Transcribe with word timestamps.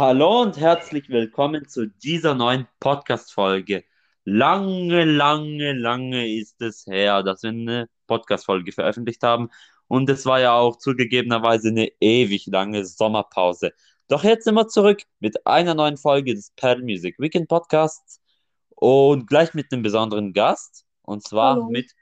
Hallo 0.00 0.40
und 0.40 0.56
herzlich 0.58 1.10
willkommen 1.10 1.68
zu 1.68 1.86
dieser 1.86 2.34
neuen 2.34 2.66
Podcast-Folge. 2.80 3.84
Lange, 4.24 5.04
lange, 5.04 5.74
lange 5.74 6.38
ist 6.38 6.62
es 6.62 6.86
her, 6.86 7.22
dass 7.22 7.42
wir 7.42 7.50
eine 7.50 7.86
Podcast-Folge 8.06 8.72
veröffentlicht 8.72 9.22
haben. 9.22 9.50
Und 9.88 10.08
es 10.08 10.24
war 10.24 10.40
ja 10.40 10.54
auch 10.54 10.76
zugegebenerweise 10.76 11.68
eine 11.68 11.92
ewig 12.00 12.46
lange 12.46 12.86
Sommerpause. 12.86 13.74
Doch 14.08 14.24
jetzt 14.24 14.44
sind 14.44 14.54
wir 14.54 14.68
zurück 14.68 15.02
mit 15.18 15.46
einer 15.46 15.74
neuen 15.74 15.98
Folge 15.98 16.34
des 16.34 16.50
Pedal 16.56 16.82
Music 16.82 17.18
Weekend 17.18 17.48
Podcasts 17.48 18.22
und 18.70 19.26
gleich 19.26 19.52
mit 19.52 19.70
einem 19.70 19.82
besonderen 19.82 20.32
Gast. 20.32 20.86
Und 21.02 21.24
zwar 21.24 21.56
Hallo. 21.56 21.68
mit 21.68 21.92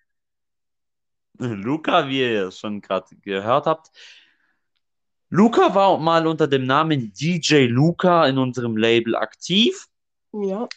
Luca, 1.37 2.07
wie 2.07 2.21
ihr 2.21 2.53
schon 2.53 2.80
gerade 2.80 3.17
gehört 3.17 3.67
habt. 3.67 3.91
Luca 5.31 5.75
war 5.75 5.99
mal 5.99 6.27
unter 6.27 6.47
dem 6.47 6.65
Namen 6.65 7.13
DJ 7.13 7.67
Luca 7.67 8.27
in 8.27 8.39
unserem 8.39 8.77
Label 8.77 9.15
aktiv, 9.17 9.87
Ja, 10.33 10.69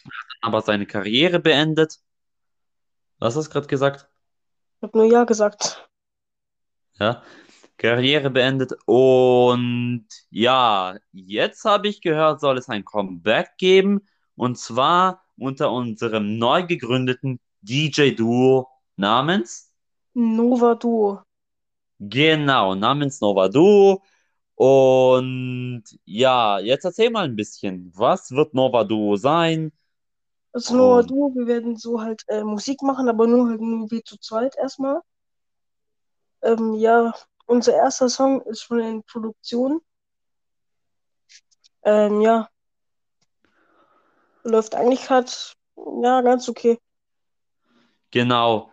aber 0.42 0.60
seine 0.62 0.86
Karriere 0.86 1.38
beendet. 1.40 1.98
Was 3.18 3.36
hast 3.36 3.48
du 3.48 3.52
gerade 3.52 3.66
gesagt? 3.66 4.08
ich 4.76 4.82
habe 4.82 4.98
nur 4.98 5.06
Ja 5.06 5.24
gesagt. 5.24 5.88
Ja, 6.98 7.22
Karriere 7.78 8.30
beendet. 8.30 8.72
Und 8.84 10.06
ja, 10.30 10.96
jetzt 11.12 11.64
habe 11.64 11.88
ich 11.88 12.00
gehört, 12.00 12.40
soll 12.40 12.58
es 12.58 12.68
ein 12.68 12.84
Comeback 12.84 13.56
geben. 13.58 14.06
Und 14.34 14.58
zwar 14.58 15.24
unter 15.36 15.72
unserem 15.72 16.38
neu 16.38 16.64
gegründeten 16.66 17.40
DJ-Duo 17.62 18.68
namens, 18.96 19.70
Nova 20.14 20.74
Duo. 20.74 21.22
genau, 21.98 22.74
namens 22.74 23.20
Nova 23.20 23.48
Duo. 23.48 24.02
Und 24.62 25.82
ja, 26.04 26.60
jetzt 26.60 26.84
erzähl 26.84 27.10
mal 27.10 27.24
ein 27.24 27.34
bisschen. 27.34 27.90
Was 27.96 28.30
wird 28.30 28.54
Nova 28.54 28.84
Duo 28.84 29.16
sein? 29.16 29.72
Also 30.52 30.76
Nova 30.76 31.00
Und 31.00 31.10
Duo, 31.10 31.34
wir 31.34 31.48
werden 31.48 31.76
so 31.76 32.00
halt 32.00 32.22
äh, 32.28 32.44
Musik 32.44 32.80
machen, 32.80 33.08
aber 33.08 33.26
nur 33.26 33.48
halt 33.48 33.60
nur 33.60 33.90
wir 33.90 34.04
zu 34.04 34.18
zweit 34.18 34.56
erstmal. 34.56 35.00
Ähm, 36.42 36.74
ja, 36.74 37.12
unser 37.46 37.74
erster 37.74 38.08
Song 38.08 38.40
ist 38.42 38.62
schon 38.62 38.78
in 38.78 39.02
Produktion. 39.02 39.80
Ähm, 41.82 42.20
ja, 42.20 42.48
läuft 44.44 44.76
eigentlich 44.76 45.02
gerade, 45.02 45.32
ja, 46.04 46.20
ganz 46.20 46.48
okay. 46.48 46.78
genau. 48.12 48.70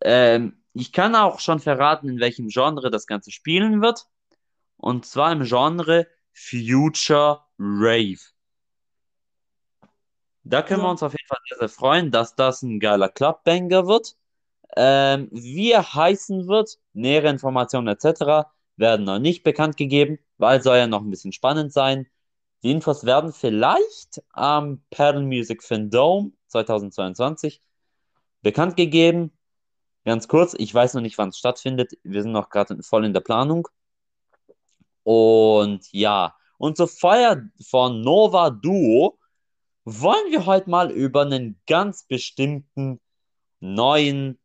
Ähm, 0.00 0.62
ich 0.74 0.92
kann 0.92 1.16
auch 1.16 1.40
schon 1.40 1.58
verraten, 1.58 2.08
in 2.08 2.20
welchem 2.20 2.46
Genre 2.50 2.88
das 2.92 3.08
Ganze 3.08 3.32
spielen 3.32 3.82
wird. 3.82 4.06
Und 4.76 5.06
zwar 5.06 5.32
im 5.32 5.42
Genre 5.44 6.06
Future 6.32 7.42
Rave. 7.58 8.18
Da 10.44 10.62
können 10.62 10.82
wir 10.82 10.90
Ja, 10.90 10.90
uns 10.90 11.02
auf 11.02 11.12
jeden 11.12 11.26
Fall 11.26 11.38
sehr, 11.48 11.58
sehr 11.58 11.68
freuen, 11.68 12.10
dass 12.10 12.34
das 12.34 12.62
ein 12.62 12.78
geiler 12.80 13.08
Clubbanger 13.08 13.86
wird. 13.86 14.16
Ähm, 14.76 15.28
wie 15.32 15.72
er 15.72 15.94
heißen 15.94 16.48
wird, 16.48 16.78
nähere 16.94 17.28
Informationen 17.30 17.88
etc. 17.88 18.52
werden 18.76 19.04
noch 19.06 19.18
nicht 19.20 19.44
bekannt 19.44 19.76
gegeben, 19.78 20.18
weil 20.38 20.62
soll 20.62 20.78
ja 20.78 20.86
noch 20.88 21.02
ein 21.02 21.10
bisschen 21.10 21.32
spannend 21.32 21.72
sein. 21.72 22.08
Die 22.64 22.70
Infos 22.72 23.04
werden 23.04 23.32
vielleicht 23.32 24.22
am 24.32 24.82
Paddle 24.90 25.22
Music 25.24 25.62
Fandom 25.64 26.34
2022 26.48 27.62
bekannt 28.42 28.76
gegeben. 28.76 29.32
Ganz 30.04 30.28
kurz, 30.28 30.54
ich 30.58 30.74
weiß 30.74 30.94
noch 30.94 31.02
nicht, 31.02 31.18
wann 31.18 31.30
es 31.30 31.38
stattfindet. 31.38 31.92
Wir 32.04 32.22
sind 32.22 32.32
noch 32.32 32.50
gerade 32.50 32.82
voll 32.82 33.04
in 33.06 33.14
der 33.14 33.20
Planung. 33.20 33.68
Und 35.04 35.90
ja, 35.92 36.34
und 36.58 36.76
zur 36.76 36.88
Feier 36.88 37.48
von 37.68 38.00
Nova 38.00 38.50
Duo 38.50 39.18
wollen 39.84 40.30
wir 40.30 40.46
heute 40.46 40.68
mal 40.70 40.90
über 40.90 41.22
einen 41.22 41.60
ganz 41.66 42.04
bestimmten 42.04 43.00
neuen 43.60 44.38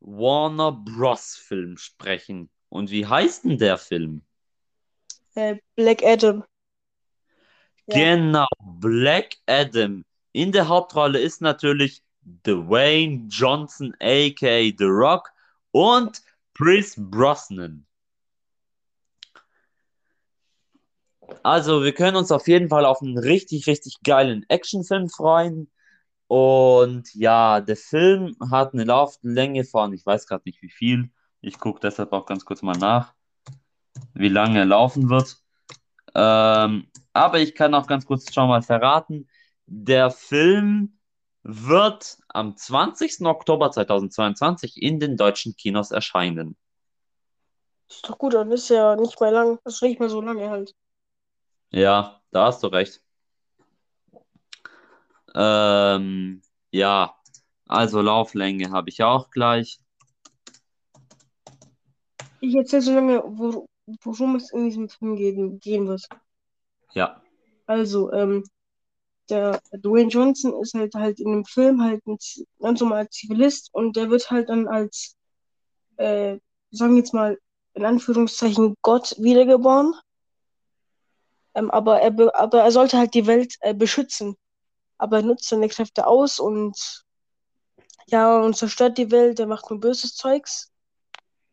Warner 0.00 0.72
Bros. 0.72 1.36
Film 1.36 1.76
sprechen. 1.76 2.50
Und 2.68 2.90
wie 2.90 3.06
heißt 3.06 3.44
denn 3.44 3.58
der 3.58 3.78
Film? 3.78 4.22
äh, 5.38 5.56
Black 5.76 6.02
Adam. 6.02 6.44
Genau, 7.86 8.46
Black 8.60 9.36
Adam. 9.46 10.04
In 10.32 10.52
der 10.52 10.68
Hauptrolle 10.68 11.18
ist 11.18 11.40
natürlich 11.40 12.02
Dwayne 12.22 13.26
Johnson, 13.28 13.94
aka 14.00 14.70
The 14.76 14.84
Rock, 14.84 15.30
und 15.70 16.20
Chris 16.54 16.94
Brosnan. 16.98 17.86
Also, 21.42 21.84
wir 21.84 21.92
können 21.92 22.16
uns 22.16 22.32
auf 22.32 22.48
jeden 22.48 22.68
Fall 22.68 22.84
auf 22.84 23.02
einen 23.02 23.18
richtig, 23.18 23.66
richtig 23.66 23.98
geilen 24.02 24.44
Actionfilm 24.48 25.08
freuen. 25.08 25.70
Und 26.26 27.14
ja, 27.14 27.60
der 27.60 27.76
Film 27.76 28.36
hat 28.50 28.74
eine 28.74 28.84
Lauflänge 28.84 29.64
von, 29.64 29.92
ich 29.92 30.04
weiß 30.04 30.26
gerade 30.26 30.42
nicht 30.46 30.62
wie 30.62 30.70
viel. 30.70 31.10
Ich 31.40 31.58
gucke 31.58 31.80
deshalb 31.80 32.12
auch 32.12 32.26
ganz 32.26 32.44
kurz 32.44 32.62
mal 32.62 32.76
nach, 32.76 33.14
wie 34.14 34.28
lange 34.28 34.58
er 34.58 34.64
laufen 34.66 35.08
wird. 35.08 35.36
Ähm, 36.14 36.88
aber 37.12 37.38
ich 37.40 37.54
kann 37.54 37.74
auch 37.74 37.86
ganz 37.86 38.04
kurz 38.06 38.32
schon 38.32 38.48
mal 38.48 38.62
verraten, 38.62 39.28
der 39.66 40.10
Film 40.10 40.98
wird 41.42 42.18
am 42.28 42.56
20. 42.56 43.26
Oktober 43.26 43.70
2022 43.70 44.82
in 44.82 45.00
den 45.00 45.16
deutschen 45.16 45.56
Kinos 45.56 45.90
erscheinen. 45.90 46.56
ist 47.88 48.08
doch 48.08 48.18
gut, 48.18 48.34
dann 48.34 48.50
ist 48.52 48.68
ja 48.68 48.96
nicht 48.96 49.20
mehr 49.20 49.30
lang, 49.30 49.58
ist 49.64 49.82
nicht 49.82 50.00
mehr 50.00 50.10
so 50.10 50.20
lange 50.20 50.50
halt. 50.50 50.74
Ja, 51.70 52.20
da 52.30 52.46
hast 52.46 52.62
du 52.62 52.68
recht. 52.68 53.02
Ähm, 55.34 56.42
ja, 56.70 57.14
also 57.66 58.00
Lauflänge 58.00 58.70
habe 58.70 58.88
ich 58.88 59.02
auch 59.02 59.30
gleich. 59.30 59.78
Ich 62.40 62.54
erzähle 62.54 62.82
so 62.82 62.94
lange, 62.94 63.22
wo, 63.24 63.66
worum 64.02 64.36
es 64.36 64.52
in 64.52 64.64
diesem 64.64 64.88
Film 64.88 65.16
gehen, 65.16 65.60
gehen 65.60 65.86
wird. 65.86 66.08
Ja, 66.94 67.20
Also, 67.66 68.12
ähm, 68.12 68.44
der 69.28 69.60
Dwayne 69.72 70.08
Johnson 70.08 70.54
ist 70.62 70.74
halt 70.74 70.94
halt 70.94 71.20
in 71.20 71.32
dem 71.32 71.44
Film 71.44 71.82
halt 71.82 72.06
ein 72.06 72.16
ganz 72.60 72.80
normaler 72.80 73.10
Zivilist 73.10 73.68
und 73.74 73.96
der 73.96 74.08
wird 74.08 74.30
halt 74.30 74.48
dann 74.48 74.66
als, 74.66 75.16
äh, 75.98 76.38
sagen 76.70 76.92
wir 76.92 76.98
jetzt 76.98 77.12
mal, 77.14 77.38
in 77.74 77.84
Anführungszeichen 77.84 78.74
Gott 78.82 79.14
wiedergeboren. 79.18 79.94
Ähm, 81.58 81.70
aber 81.72 82.00
er, 82.00 82.10
be- 82.12 82.34
aber 82.34 82.62
er 82.62 82.72
sollte 82.72 82.98
halt 82.98 83.14
die 83.14 83.26
Welt 83.26 83.56
äh, 83.60 83.74
beschützen. 83.74 84.36
Aber 84.98 85.18
er 85.18 85.22
nutzt 85.24 85.48
seine 85.48 85.68
Kräfte 85.68 86.06
aus 86.06 86.40
und 86.40 87.04
ja, 88.06 88.40
und 88.40 88.56
zerstört 88.56 88.98
die 88.98 89.10
Welt, 89.10 89.38
der 89.38 89.46
macht 89.46 89.70
nur 89.70 89.80
böses 89.80 90.14
Zeugs. 90.14 90.70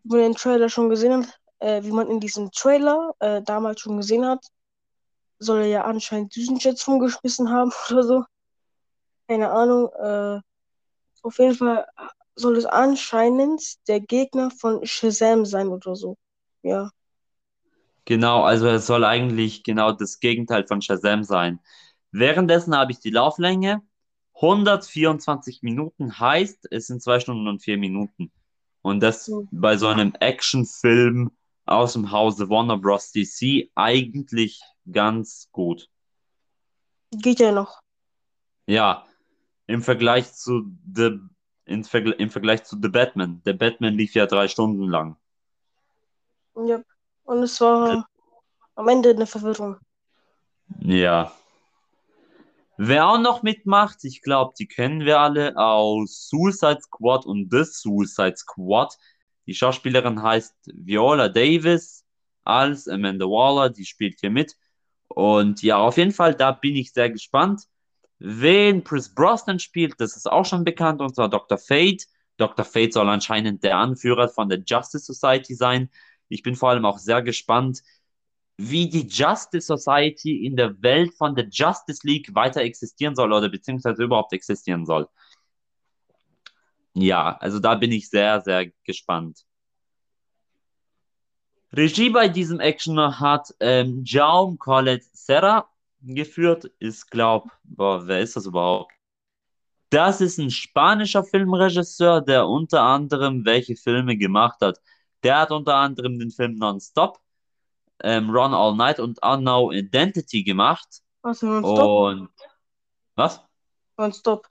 Wie 0.03 0.09
man 0.15 0.19
den 0.21 0.35
Trailer 0.35 0.69
schon 0.69 0.89
gesehen 0.89 1.27
hat, 1.27 1.39
äh, 1.59 1.83
wie 1.83 1.91
man 1.91 2.09
in 2.09 2.19
diesem 2.19 2.51
Trailer 2.51 3.13
äh, 3.19 3.41
damals 3.43 3.81
schon 3.81 3.97
gesehen 3.97 4.25
hat, 4.25 4.45
soll 5.39 5.61
er 5.61 5.67
ja 5.67 5.83
anscheinend 5.85 6.35
Düsenjets 6.35 6.87
rumgeschmissen 6.87 7.49
haben 7.51 7.71
oder 7.91 8.03
so. 8.03 8.25
Keine 9.27 9.51
Ahnung. 9.51 9.89
Äh, 9.93 10.41
auf 11.23 11.39
jeden 11.39 11.55
Fall 11.55 11.87
soll 12.35 12.57
es 12.57 12.65
anscheinend 12.65 13.61
der 13.87 14.01
Gegner 14.01 14.51
von 14.51 14.85
Shazam 14.85 15.45
sein 15.45 15.69
oder 15.69 15.95
so. 15.95 16.17
Ja. 16.63 16.91
Genau, 18.05 18.43
also 18.43 18.67
es 18.67 18.87
soll 18.87 19.03
eigentlich 19.03 19.63
genau 19.63 19.91
das 19.91 20.19
Gegenteil 20.19 20.65
von 20.67 20.81
Shazam 20.81 21.23
sein. 21.23 21.59
Währenddessen 22.11 22.75
habe 22.75 22.91
ich 22.91 22.99
die 22.99 23.09
Lauflänge. 23.09 23.81
124 24.35 25.63
Minuten 25.63 26.19
heißt, 26.19 26.67
es 26.71 26.87
sind 26.87 27.01
2 27.01 27.19
Stunden 27.19 27.47
und 27.47 27.61
4 27.61 27.77
Minuten. 27.77 28.31
Und 28.81 28.99
das 29.01 29.31
bei 29.51 29.77
so 29.77 29.87
einem 29.87 30.13
Actionfilm 30.19 31.31
aus 31.65 31.93
dem 31.93 32.11
Hause 32.11 32.49
Warner 32.49 32.77
Bros. 32.77 33.11
DC 33.11 33.71
eigentlich 33.75 34.61
ganz 34.91 35.49
gut. 35.51 35.89
Geht 37.11 37.39
ja 37.39 37.51
noch. 37.51 37.79
Ja, 38.67 39.05
im 39.67 39.81
Vergleich 39.81 40.33
zu 40.33 40.71
The, 40.93 41.19
im, 41.65 41.83
Vergl 41.83 42.11
im 42.11 42.29
Vergleich 42.29 42.63
zu 42.63 42.77
The 42.81 42.89
Batman. 42.89 43.41
Der 43.45 43.53
Batman 43.53 43.95
lief 43.95 44.13
ja 44.13 44.25
drei 44.25 44.47
Stunden 44.47 44.87
lang. 44.87 45.17
Ja. 46.55 46.83
Und 47.25 47.43
es 47.43 47.59
war 47.59 48.07
am 48.75 48.87
Ende 48.87 49.09
eine 49.09 49.27
Verwirrung. 49.27 49.77
Ja. 50.79 51.31
Wer 52.77 53.07
auch 53.07 53.19
noch 53.19 53.41
mitmacht, 53.41 54.03
ich 54.03 54.21
glaube, 54.21 54.53
die 54.59 54.67
kennen 54.67 55.01
wir 55.01 55.19
alle 55.19 55.55
aus 55.57 56.27
Suicide 56.29 56.79
Squad 56.81 57.25
und 57.25 57.49
The 57.51 57.63
Suicide 57.63 58.35
Squad. 58.35 58.97
Die 59.47 59.53
Schauspielerin 59.53 60.21
heißt 60.21 60.55
Viola 60.73 61.29
Davis 61.29 62.03
als 62.43 62.87
Amanda 62.87 63.25
Waller, 63.25 63.69
die 63.69 63.85
spielt 63.85 64.19
hier 64.19 64.29
mit. 64.29 64.55
Und 65.07 65.61
ja, 65.61 65.77
auf 65.77 65.97
jeden 65.97 66.11
Fall, 66.11 66.35
da 66.35 66.51
bin 66.51 66.75
ich 66.75 66.91
sehr 66.91 67.09
gespannt. 67.09 67.63
Wen 68.19 68.83
Chris 68.83 69.13
Brosnan 69.13 69.59
spielt, 69.59 69.99
das 69.99 70.15
ist 70.15 70.29
auch 70.29 70.45
schon 70.45 70.63
bekannt, 70.63 71.01
und 71.01 71.15
zwar 71.15 71.29
Dr. 71.29 71.57
Fate. 71.57 72.05
Dr. 72.37 72.65
Fate 72.65 72.93
soll 72.93 73.07
anscheinend 73.07 73.63
der 73.63 73.77
Anführer 73.77 74.27
von 74.27 74.49
der 74.49 74.61
Justice 74.65 75.05
Society 75.05 75.55
sein. 75.55 75.89
Ich 76.29 76.43
bin 76.43 76.55
vor 76.55 76.69
allem 76.69 76.85
auch 76.85 76.97
sehr 76.97 77.21
gespannt, 77.21 77.81
wie 78.57 78.89
die 78.89 79.07
Justice 79.07 79.67
Society 79.67 80.45
in 80.45 80.55
der 80.55 80.81
Welt 80.81 81.13
von 81.13 81.35
der 81.35 81.47
Justice 81.49 82.05
League 82.07 82.33
weiter 82.33 82.61
existieren 82.61 83.15
soll 83.15 83.33
oder 83.33 83.49
beziehungsweise 83.49 84.03
überhaupt 84.03 84.33
existieren 84.33 84.85
soll. 84.85 85.07
Ja, 86.93 87.35
also 87.37 87.59
da 87.59 87.75
bin 87.75 87.91
ich 87.91 88.09
sehr, 88.09 88.41
sehr 88.41 88.71
gespannt. 88.85 89.45
Regie 91.73 92.09
bei 92.09 92.29
diesem 92.29 92.61
Actioner 92.61 93.19
hat 93.19 93.53
ähm, 93.59 94.01
Jaume 94.05 94.55
Colette 94.55 95.05
Serra 95.11 95.69
geführt. 96.01 96.65
Ist, 96.79 97.11
glaub, 97.11 97.51
boah, 97.63 98.07
wer 98.07 98.21
ist 98.21 98.37
das 98.37 98.45
überhaupt? 98.45 98.93
Das 99.89 100.21
ist 100.21 100.37
ein 100.37 100.51
spanischer 100.51 101.25
Filmregisseur, 101.25 102.21
der 102.21 102.47
unter 102.47 102.81
anderem 102.81 103.45
welche 103.45 103.75
Filme 103.75 104.15
gemacht 104.17 104.61
hat. 104.61 104.79
Der 105.25 105.39
hat 105.39 105.49
unter 105.51 105.73
anderem 105.77 106.19
den 106.19 106.29
Film 106.29 106.53
Nonstop, 106.55 107.19
ähm, 108.03 108.29
Run 108.29 108.53
All 108.53 108.75
Night 108.75 108.99
und 108.99 109.17
Unknown 109.23 109.73
Identity 109.73 110.43
gemacht. 110.43 111.01
Was 111.23 111.41
Nonstop? 111.41 111.79
Und 111.87 112.29
was? 113.15 113.41
Nonstop. 113.97 114.47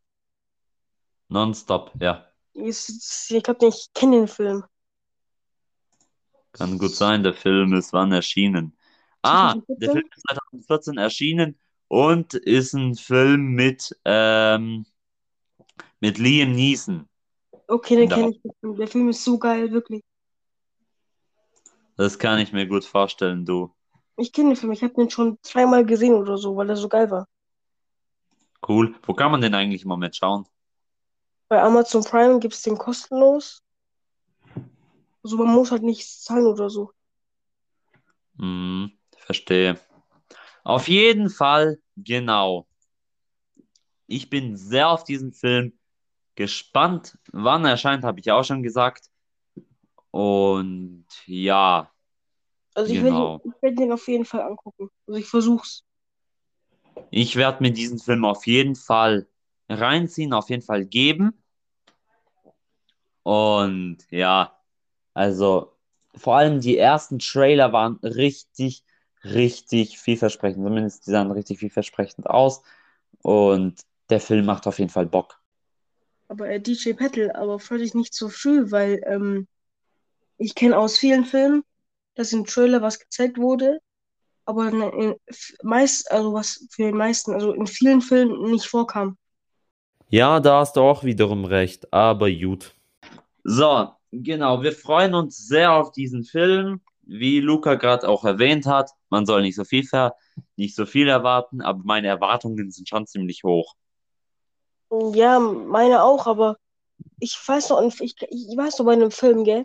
Nonstop, 1.29 1.93
ja. 2.00 2.26
Ich, 2.55 2.88
ich 3.31 3.43
glaube, 3.44 3.67
ich 3.69 3.87
kenne 3.94 4.17
den 4.17 4.29
Film. 4.29 4.65
Kann 6.50 6.77
gut 6.77 6.97
sein, 6.97 7.23
der 7.23 7.35
Film 7.35 7.73
ist 7.75 7.93
wann 7.93 8.11
erschienen. 8.11 8.77
Ah, 9.23 9.55
der 9.69 9.91
Film 9.91 10.05
ist 10.12 10.25
2014 10.29 10.99
erschienen 10.99 11.56
und 11.87 12.35
ist 12.35 12.73
ein 12.75 12.97
Film 12.97 13.53
mit, 13.53 13.97
ähm, 14.05 14.87
mit 16.00 16.19
Liam 16.19 16.50
Neeson. 16.50 17.09
Okay, 17.69 17.94
den 17.94 18.09
Da- 18.09 18.17
kenne 18.17 18.31
ich. 18.31 18.43
den 18.43 18.53
Film. 18.59 18.77
Der 18.77 18.88
Film 18.88 19.09
ist 19.09 19.23
so 19.23 19.38
geil, 19.38 19.70
wirklich. 19.70 20.03
Das 21.96 22.19
kann 22.19 22.38
ich 22.38 22.52
mir 22.52 22.67
gut 22.67 22.85
vorstellen, 22.85 23.44
du. 23.44 23.73
Ich 24.17 24.32
kenne 24.32 24.50
den 24.50 24.56
Film. 24.56 24.73
Ich 24.73 24.82
habe 24.82 24.94
den 24.94 25.11
schon 25.11 25.38
dreimal 25.43 25.85
gesehen 25.85 26.14
oder 26.14 26.37
so, 26.37 26.56
weil 26.56 26.70
er 26.70 26.76
so 26.76 26.88
geil 26.88 27.11
war. 27.11 27.26
Cool. 28.67 28.94
Wo 29.02 29.14
kann 29.14 29.31
man 29.31 29.41
den 29.41 29.55
eigentlich 29.55 29.82
im 29.82 29.88
Moment 29.88 30.17
schauen? 30.17 30.46
Bei 31.49 31.62
Amazon 31.62 32.02
Prime 32.02 32.41
gibt 32.41 32.55
es 32.55 32.62
den 32.62 32.79
kostenlos. 32.79 33.62
Also 35.23 35.37
man 35.37 35.55
muss 35.55 35.70
halt 35.70 35.82
nichts 35.82 36.23
zahlen 36.23 36.46
oder 36.46 36.70
so. 36.70 36.91
Hm, 38.38 38.93
verstehe. 39.17 39.79
Auf 40.64 40.88
jeden 40.88 41.31
Fall, 41.31 41.79
genau. 41.96 42.67
Ich 44.06 44.31
bin 44.31 44.56
sehr 44.56 44.88
auf 44.88 45.05
diesen 45.05 45.32
Film 45.32 45.79
gespannt. 46.35 47.19
Wann 47.32 47.64
er 47.64 47.73
erscheint, 47.73 48.05
habe 48.05 48.20
ich 48.20 48.31
auch 48.31 48.44
schon 48.44 48.62
gesagt. 48.62 49.11
Und 50.14 51.06
ja, 51.26 51.90
Also 52.75 52.93
ich 52.93 53.02
Genau. 53.02 53.40
werde 53.40 53.56
werd 53.62 53.78
den 53.81 53.93
auf 53.93 54.06
jeden 54.06 54.25
Fall 54.25 54.43
angucken. 54.43 54.88
Also 55.08 55.19
ich 55.19 55.26
versuch's. 55.26 55.82
ich 57.11 57.37
werde 57.37 57.62
mir 57.62 57.72
diesen 57.72 57.99
Film 57.99 58.25
auf 58.25 58.46
jeden 58.46 58.76
Fall 58.76 59.26
reinziehen, 59.69 60.32
auf 60.32 60.50
jeden 60.50 60.62
Fall 60.62 60.84
geben. 60.84 61.43
Und 63.22 63.99
ja, 64.11 64.56
also 65.14 65.72
vor 66.14 66.37
allem 66.37 66.60
die 66.60 66.78
ersten 66.78 67.19
Trailer 67.19 67.72
waren 67.72 67.96
richtig, 68.02 68.84
richtig 69.25 69.99
vielversprechend. 69.99 70.64
Zumindest 70.64 71.06
die 71.06 71.10
sahen 71.10 71.31
richtig 71.31 71.58
vielversprechend 71.58 72.28
aus. 72.28 72.62
Und 73.22 73.81
der 74.10 74.20
Film 74.20 74.46
macht 74.46 74.67
auf 74.67 74.78
jeden 74.78 74.90
Fall 74.90 75.06
Bock. 75.06 75.40
Aber 76.28 76.49
äh, 76.50 76.60
DJ 76.60 76.93
Petal, 76.94 77.32
aber 77.32 77.58
freu 77.58 77.78
dich 77.78 77.94
nicht 77.94 78.14
so 78.14 78.28
früh, 78.28 78.70
weil 78.70 79.00
ähm, 79.06 79.46
ich 80.44 80.55
kenne 80.55 80.79
aus 80.79 80.99
vielen 80.99 81.25
Filmen, 81.25 81.64
dass 82.14 82.32
im 82.32 82.44
Trailer 82.44 82.82
was 82.82 82.99
gezeigt 82.99 83.38
wurde, 83.38 83.79
aber 84.44 84.69
in, 84.69 84.82
in, 84.82 85.14
meist, 85.62 86.11
also 86.12 86.35
was 86.35 86.67
für 86.70 86.82
den 86.82 86.96
meisten, 86.96 87.32
also 87.32 87.52
in 87.52 87.67
vielen 87.67 88.02
Filmen 88.02 88.50
nicht 88.50 88.67
vorkam. 88.67 89.17
Ja, 90.11 90.41
da 90.41 90.61
hast 90.61 90.76
du 90.76 90.82
auch 90.82 91.02
wiederum 91.02 91.46
recht, 91.46 91.93
aber 91.93 92.31
gut. 92.31 92.75
So, 93.43 93.88
genau, 94.12 94.62
wir 94.62 94.73
freuen 94.73 95.14
uns 95.14 95.38
sehr 95.38 95.73
auf 95.73 95.93
diesen 95.93 96.25
Film. 96.25 96.82
Wie 97.02 97.41
Luca 97.41 97.75
gerade 97.75 98.08
auch 98.08 98.25
erwähnt 98.25 98.67
hat, 98.67 98.91
man 99.08 99.26
soll 99.26 99.43
nicht 99.43 99.56
so 99.56 99.64
viel 99.64 99.85
ver 99.85 100.14
nicht 100.56 100.75
so 100.75 100.85
viel 100.85 101.08
erwarten, 101.08 101.62
aber 101.62 101.81
meine 101.85 102.08
Erwartungen 102.08 102.70
sind 102.70 102.88
schon 102.88 103.06
ziemlich 103.06 103.44
hoch. 103.44 103.75
Ja, 105.14 105.38
meine 105.38 106.02
auch, 106.02 106.26
aber 106.26 106.56
ich 107.20 107.38
weiß 107.46 107.70
noch, 107.70 107.82
ich, 107.82 108.17
ich 108.20 108.56
weiß 108.56 108.79
noch 108.79 108.87
bei 108.87 108.93
einem 108.93 109.11
Film, 109.11 109.44
gell? 109.44 109.64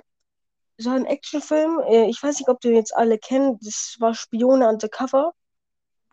Das 0.80 0.86
war 0.86 0.94
ein 0.96 1.06
Actionfilm. 1.06 1.82
äh, 1.90 2.10
Ich 2.10 2.24
weiß 2.24 2.40
nicht, 2.40 2.48
ob 2.48 2.62
du 2.62 2.70
den 2.70 2.78
jetzt 2.78 2.96
alle 2.96 3.18
kennt. 3.20 3.60
Das 3.68 3.98
war 4.00 4.14
Spione 4.14 4.66
Undercover. 4.70 5.34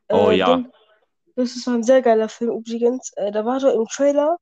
Oh 0.09 0.31
Äh, 0.31 0.39
ja. 0.39 0.57
den, 0.57 0.73
das 1.37 1.55
ist 1.55 1.69
ein 1.69 1.85
sehr 1.85 2.03
geiler 2.03 2.29
Film 2.29 2.51
übrigens. 2.59 3.13
Äh, 3.15 3.31
Da 3.31 3.45
war 3.45 3.61
doch 3.61 3.73
im 3.73 3.87
Trailer, 3.87 4.37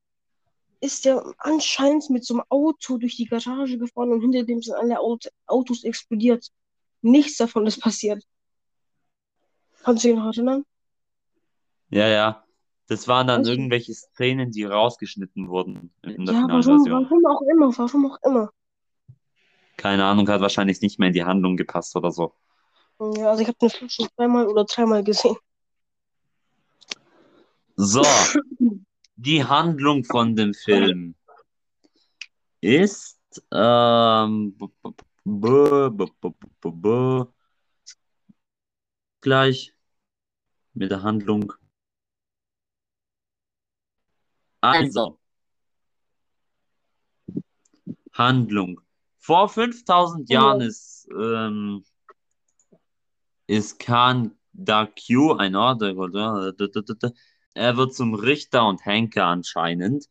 ist 0.81 1.05
der 1.05 1.23
anscheinend 1.37 2.09
mit 2.09 2.25
so 2.25 2.33
einem 2.33 2.43
Auto 2.49 2.97
durch 2.97 3.15
die 3.17 3.25
Garage 3.25 3.77
gefahren 3.77 4.11
und 4.13 4.21
hinter 4.21 4.43
dem 4.43 4.63
sind 4.63 4.73
alle 4.73 4.99
Aut 4.99 5.29
Autos 5.45 5.83
explodiert. 5.83 6.49
Nichts 7.03 7.37
davon 7.37 7.67
ist 7.67 7.79
passiert. 7.79 8.23
Kannst 9.83 10.03
du 10.03 10.07
dich 10.07 10.17
noch 10.17 10.25
erinnern? 10.25 10.65
Ja, 11.89 12.07
ja. 12.07 12.43
Das 12.87 13.07
waren 13.07 13.27
dann 13.27 13.41
Weißt 13.41 13.47
du- 13.47 13.51
irgendwelche 13.53 13.93
Szenen, 13.93 14.49
die 14.51 14.63
rausgeschnitten 14.63 15.49
wurden 15.49 15.93
in 16.01 16.25
der 16.25 16.33
Ja, 16.33 16.47
warum, 16.49 16.89
warum 16.89 17.25
auch 17.27 17.41
immer, 17.43 17.77
warum 17.77 18.11
auch 18.11 18.17
immer. 18.23 18.49
Keine 19.77 20.05
Ahnung, 20.05 20.27
hat 20.29 20.41
wahrscheinlich 20.41 20.81
nicht 20.81 20.99
mehr 20.99 21.07
in 21.07 21.13
die 21.13 21.23
Handlung 21.23 21.57
gepasst 21.57 21.95
oder 21.95 22.11
so. 22.11 22.33
Ja, 22.99 23.29
also 23.29 23.41
ich 23.41 23.47
habe 23.47 23.57
den 23.61 23.69
Film 23.69 23.89
schon 23.89 24.07
zweimal 24.15 24.47
oder 24.47 24.63
dreimal 24.65 25.03
gesehen. 25.03 25.35
So, 27.75 28.03
die 29.17 29.43
Handlung 29.43 30.05
von 30.05 30.35
dem 30.35 30.53
Film 30.53 31.15
ist 32.61 33.19
ähm, 33.51 34.57
gleich 39.19 39.73
mit 40.73 40.91
der 40.91 41.03
Handlung. 41.03 41.51
Also, 44.61 45.19
Handlung. 48.13 48.84
Vor 49.25 49.49
5000 49.49 50.29
Jahren 50.29 50.61
ist, 50.61 51.07
ähm, 51.11 51.83
ist 53.47 53.79
Khan 53.79 54.37
Dakyu 54.53 55.33
ein 55.33 55.55
Ort, 55.55 55.81
er 55.81 55.95
wird 57.77 57.95
zum 57.95 58.13
Richter 58.13 58.67
und 58.67 58.85
Henker 58.85 59.25
anscheinend. 59.25 60.05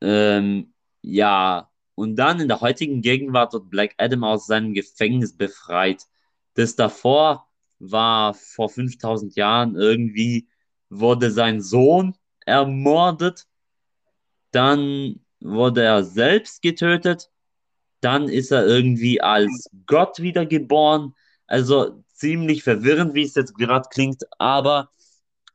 Ähm, 0.00 0.72
ja, 1.02 1.68
und 1.96 2.14
dann 2.14 2.38
in 2.38 2.46
der 2.46 2.60
heutigen 2.60 3.02
Gegenwart 3.02 3.52
wird 3.54 3.70
Black 3.70 3.94
Adam 3.98 4.22
aus 4.22 4.46
seinem 4.46 4.72
Gefängnis 4.72 5.36
befreit. 5.36 6.04
Das 6.54 6.76
davor 6.76 7.48
war 7.80 8.34
vor 8.34 8.68
5000 8.68 9.34
Jahren 9.34 9.74
irgendwie, 9.74 10.48
wurde 10.90 11.32
sein 11.32 11.60
Sohn 11.60 12.14
ermordet, 12.44 13.48
dann 14.52 15.24
wurde 15.40 15.82
er 15.82 16.04
selbst 16.04 16.62
getötet, 16.62 17.30
dann 18.06 18.28
ist 18.28 18.52
er 18.52 18.66
irgendwie 18.66 19.20
als 19.22 19.70
Gott 19.86 20.20
wiedergeboren. 20.20 21.14
Also 21.48 22.04
ziemlich 22.14 22.64
verwirrend, 22.64 23.14
wie 23.14 23.24
es 23.24 23.34
jetzt 23.36 23.56
gerade 23.56 23.88
klingt, 23.90 24.24
aber 24.38 24.90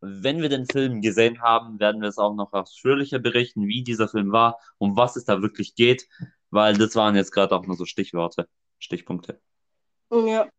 wenn 0.02 0.42
wir 0.42 0.50
den 0.50 0.68
Film 0.68 1.02
gesehen 1.02 1.42
haben, 1.42 1.80
werden 1.80 2.02
wir 2.02 2.10
es 2.10 2.18
auch 2.20 2.36
noch 2.36 2.54
ausführlicher 2.54 3.20
berichten, 3.20 3.68
wie 3.68 3.84
dieser 3.84 4.10
Film 4.10 4.32
war, 4.34 4.60
um 4.80 4.98
was 4.98 5.16
es 5.18 5.26
da 5.26 5.42
wirklich 5.44 5.76
geht, 5.76 6.08
weil 6.52 6.78
das 6.78 6.96
waren 6.96 7.16
jetzt 7.16 7.32
gerade 7.32 7.56
auch 7.56 7.66
nur 7.68 7.78
so 7.78 7.86
Stichworte, 7.86 8.48
Stichpunkte. 8.80 9.42
Ja, 10.12 10.50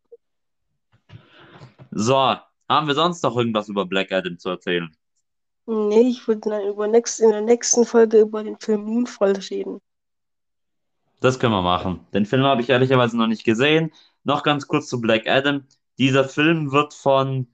So, 1.91 2.15
haben 2.69 2.87
wir 2.87 2.93
sonst 2.95 3.23
noch 3.23 3.37
irgendwas 3.37 3.69
über 3.69 3.85
Black 3.85 4.11
Adam 4.11 4.37
zu 4.37 4.49
erzählen? 4.49 4.95
nee, 5.65 6.07
ich 6.09 6.25
würde 6.27 6.49
dann 6.49 6.67
über 6.67 6.87
nächst, 6.87 7.19
in 7.19 7.31
der 7.31 7.41
nächsten 7.41 7.85
Folge 7.85 8.21
über 8.21 8.43
den 8.45 8.57
Film 8.59 8.83
Moonfall 8.85 9.33
reden. 9.33 9.81
Das 11.23 11.39
können 11.39 11.53
wir 11.53 11.61
machen. 11.61 12.05
Den 12.13 12.25
Film 12.25 12.43
habe 12.43 12.61
ich 12.61 12.69
ehrlicherweise 12.69 13.17
noch 13.17 13.27
nicht 13.27 13.45
gesehen. 13.45 13.91
Noch 14.25 14.43
ganz 14.43 14.67
kurz 14.67 14.89
zu 14.89 14.99
Black 14.99 15.25
Adam. 15.25 15.63
Dieser 15.97 16.25
Film 16.25 16.73
wird 16.73 16.93
von 16.93 17.47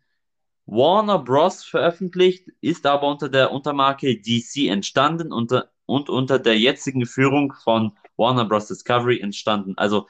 Warner 0.66 1.20
Bros. 1.20 1.64
veröffentlicht, 1.64 2.48
ist 2.62 2.88
aber 2.88 3.08
unter 3.08 3.30
der 3.30 3.52
Untermarke 3.52 4.20
DC 4.20 4.70
entstanden 4.70 5.32
unter, 5.32 5.70
und 5.86 6.10
unter 6.10 6.40
der 6.40 6.58
jetzigen 6.58 7.06
Führung 7.06 7.54
von 7.64 7.92
Warner 8.18 8.46
Bros. 8.46 8.66
Discovery 8.70 9.20
entstanden. 9.20 9.76
Also 9.78 10.08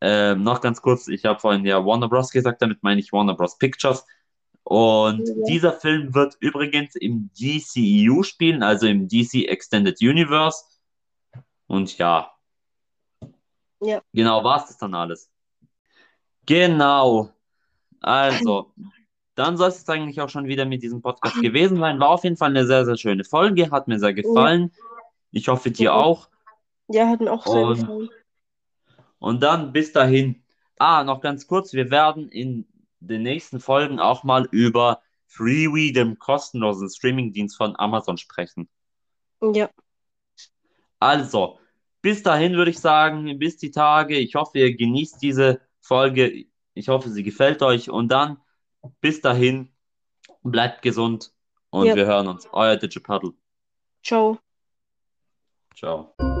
ähm, 0.00 0.42
noch 0.42 0.60
ganz 0.60 0.82
kurz, 0.82 1.06
ich 1.06 1.24
habe 1.26 1.38
vorhin 1.38 1.64
ja 1.64 1.86
Warner 1.86 2.08
Bros. 2.08 2.32
gesagt, 2.32 2.60
damit 2.60 2.82
meine 2.82 2.98
ich 3.00 3.12
Warner 3.12 3.34
Bros. 3.34 3.56
Pictures. 3.56 4.04
Und 4.64 5.28
Ja. 5.28 5.34
dieser 5.46 5.72
Film 5.74 6.12
wird 6.12 6.36
übrigens 6.40 6.96
im 6.96 7.30
DCEU 7.38 8.24
spielen, 8.24 8.64
also 8.64 8.88
im 8.88 9.06
DC 9.06 9.46
Extended 9.46 10.00
Universe. 10.02 10.64
Und 11.68 11.96
ja. 11.96 12.32
Ja. 13.80 14.02
Genau, 14.12 14.44
war 14.44 14.58
es 14.58 14.66
das 14.68 14.78
dann 14.78 14.94
alles. 14.94 15.30
Genau. 16.46 17.30
Also, 18.00 18.72
dann 19.34 19.56
soll 19.56 19.68
es 19.68 19.88
eigentlich 19.88 20.20
auch 20.20 20.28
schon 20.28 20.46
wieder 20.46 20.64
mit 20.64 20.82
diesem 20.82 21.02
Podcast 21.02 21.40
gewesen 21.40 21.78
sein. 21.78 22.00
War 22.00 22.08
auf 22.10 22.24
jeden 22.24 22.36
Fall 22.36 22.50
eine 22.50 22.66
sehr, 22.66 22.84
sehr 22.84 22.96
schöne 22.96 23.24
Folge. 23.24 23.70
Hat 23.70 23.88
mir 23.88 23.98
sehr 23.98 24.14
gefallen. 24.14 24.72
Ich 25.30 25.48
hoffe, 25.48 25.70
dir 25.70 25.94
auch. 25.94 26.28
Ja, 26.88 27.08
hat 27.08 27.20
mir 27.20 27.32
auch 27.32 27.46
sehr 27.46 27.62
Und- 27.66 27.78
gefallen. 27.80 28.10
Und 29.18 29.42
dann 29.42 29.72
bis 29.72 29.92
dahin. 29.92 30.42
Ah, 30.78 31.04
noch 31.04 31.20
ganz 31.20 31.46
kurz. 31.46 31.74
Wir 31.74 31.90
werden 31.90 32.30
in 32.30 32.66
den 33.00 33.22
nächsten 33.22 33.60
Folgen 33.60 34.00
auch 34.00 34.24
mal 34.24 34.48
über 34.50 35.02
Freewee, 35.26 35.92
dem 35.92 36.18
kostenlosen 36.18 36.88
Streamingdienst 36.88 37.56
von 37.56 37.76
Amazon, 37.78 38.16
sprechen. 38.16 38.68
Ja, 39.42 39.68
Also, 40.98 41.58
bis 42.02 42.22
dahin 42.22 42.54
würde 42.54 42.70
ich 42.70 42.78
sagen, 42.78 43.38
bis 43.38 43.56
die 43.56 43.70
Tage. 43.70 44.16
Ich 44.18 44.34
hoffe, 44.34 44.58
ihr 44.58 44.76
genießt 44.76 45.20
diese 45.22 45.60
Folge. 45.80 46.46
Ich 46.74 46.88
hoffe, 46.88 47.10
sie 47.10 47.22
gefällt 47.22 47.62
euch. 47.62 47.90
Und 47.90 48.08
dann 48.08 48.38
bis 49.00 49.20
dahin, 49.20 49.72
bleibt 50.42 50.82
gesund 50.82 51.32
und 51.70 51.86
Ja. 51.86 51.94
wir 51.94 52.06
hören 52.06 52.28
uns. 52.28 52.48
Euer 52.52 52.76
Digipaddle. 52.76 53.32
ciao. 54.02 54.38
Ciao. 55.74 56.39